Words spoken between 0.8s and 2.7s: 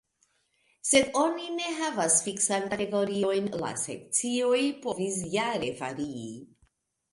Sed oni ne havas fiksan